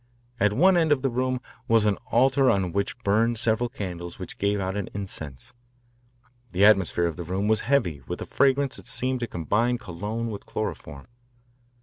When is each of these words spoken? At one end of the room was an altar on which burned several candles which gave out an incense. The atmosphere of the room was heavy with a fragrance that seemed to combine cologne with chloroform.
At 0.39 0.51
one 0.53 0.77
end 0.77 0.91
of 0.91 1.03
the 1.03 1.11
room 1.11 1.41
was 1.67 1.85
an 1.85 1.97
altar 2.09 2.49
on 2.49 2.71
which 2.71 2.97
burned 3.03 3.37
several 3.37 3.69
candles 3.69 4.17
which 4.17 4.39
gave 4.39 4.59
out 4.59 4.75
an 4.75 4.89
incense. 4.95 5.53
The 6.53 6.65
atmosphere 6.65 7.05
of 7.05 7.17
the 7.17 7.23
room 7.23 7.47
was 7.47 7.61
heavy 7.61 8.01
with 8.07 8.19
a 8.19 8.25
fragrance 8.25 8.77
that 8.77 8.87
seemed 8.87 9.19
to 9.19 9.27
combine 9.27 9.77
cologne 9.77 10.31
with 10.31 10.47
chloroform. 10.47 11.05